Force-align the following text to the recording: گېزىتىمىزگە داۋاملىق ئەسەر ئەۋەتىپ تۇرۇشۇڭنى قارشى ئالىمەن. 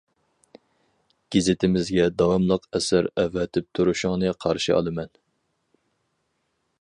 گېزىتىمىزگە 1.35 2.07
داۋاملىق 2.21 2.65
ئەسەر 2.79 3.11
ئەۋەتىپ 3.23 3.69
تۇرۇشۇڭنى 3.79 4.35
قارشى 4.47 4.77
ئالىمەن. 4.79 5.13